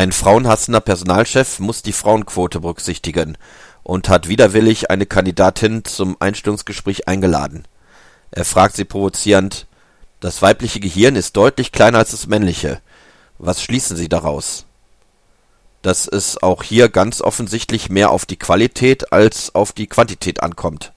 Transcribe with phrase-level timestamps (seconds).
[0.00, 3.36] Ein frauenhassender Personalchef muss die Frauenquote berücksichtigen
[3.82, 7.68] und hat widerwillig eine Kandidatin zum Einstellungsgespräch eingeladen.
[8.30, 9.66] Er fragt sie provozierend:
[10.20, 12.80] Das weibliche Gehirn ist deutlich kleiner als das männliche.
[13.38, 14.64] Was schließen Sie daraus?
[15.82, 20.94] Dass es auch hier ganz offensichtlich mehr auf die Qualität als auf die Quantität ankommt